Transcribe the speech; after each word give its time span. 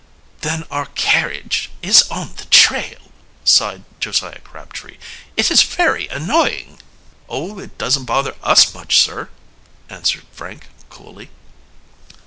"Then 0.39 0.63
our 0.71 0.87
carriage 0.87 1.69
is 1.83 2.09
on 2.09 2.33
the 2.37 2.45
trail," 2.45 3.11
sighed 3.43 3.83
Josiah 3.99 4.39
Crabtree. 4.39 4.97
"It 5.37 5.51
is 5.51 5.61
very 5.61 6.07
annoying." 6.07 6.79
"Oh, 7.29 7.59
it 7.59 7.77
doesn't 7.77 8.05
bother 8.05 8.33
us 8.41 8.73
much, 8.73 8.97
sir," 8.99 9.29
answered 9.91 10.25
Frank 10.33 10.69
coolly. 10.89 11.29